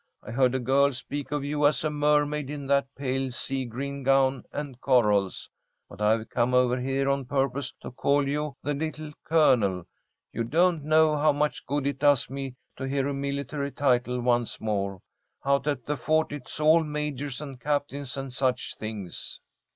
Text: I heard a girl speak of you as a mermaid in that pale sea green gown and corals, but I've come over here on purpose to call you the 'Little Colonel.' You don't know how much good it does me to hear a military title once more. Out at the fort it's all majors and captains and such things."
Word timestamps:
I 0.23 0.31
heard 0.31 0.55
a 0.55 0.59
girl 0.59 0.93
speak 0.93 1.31
of 1.31 1.43
you 1.43 1.67
as 1.67 1.83
a 1.83 1.91
mermaid 1.91 2.49
in 2.49 2.65
that 2.65 2.87
pale 2.95 3.29
sea 3.31 3.65
green 3.65 4.01
gown 4.01 4.45
and 4.51 4.81
corals, 4.81 5.47
but 5.87 6.01
I've 6.01 6.27
come 6.27 6.55
over 6.55 6.79
here 6.79 7.07
on 7.07 7.25
purpose 7.25 7.71
to 7.83 7.91
call 7.91 8.27
you 8.27 8.55
the 8.63 8.73
'Little 8.73 9.11
Colonel.' 9.23 9.85
You 10.33 10.43
don't 10.43 10.83
know 10.83 11.15
how 11.17 11.31
much 11.33 11.67
good 11.67 11.85
it 11.85 11.99
does 11.99 12.31
me 12.31 12.55
to 12.77 12.85
hear 12.85 13.07
a 13.09 13.13
military 13.13 13.69
title 13.71 14.19
once 14.21 14.59
more. 14.59 15.01
Out 15.45 15.67
at 15.67 15.85
the 15.85 15.97
fort 15.97 16.31
it's 16.31 16.59
all 16.59 16.83
majors 16.83 17.39
and 17.39 17.59
captains 17.61 18.17
and 18.17 18.33
such 18.33 18.75
things." 18.79 19.39